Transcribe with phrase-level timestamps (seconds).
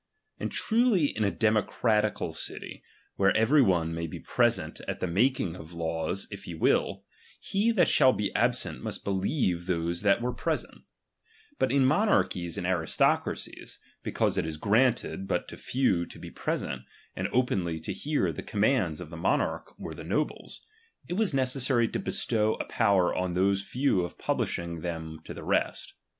[0.39, 2.81] And truly in a democratical city,
[3.17, 7.03] where every one may be present at the making of laws if he will,
[7.39, 10.85] he that shall be absent, must believe those that were present.
[11.59, 11.87] But DOMINION.
[11.89, 16.17] 193 ill monarchies and aristocracies, because it is chap, xiv, granted but to few to
[16.17, 16.81] be present,
[17.15, 20.59] and openly to p^^^^, ■^^^^ hear the commauds of the monarch or the }iobles,'»"^'"<"7"^^
[21.09, 25.35] it was necessary to bestow a power on those few BorvmiLeiinuw of publisliine; them to
[25.35, 25.93] the rest.